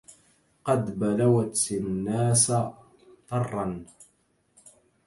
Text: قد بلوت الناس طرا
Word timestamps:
قد 0.65 0.99
بلوت 0.99 1.67
الناس 1.71 2.51
طرا 3.27 3.85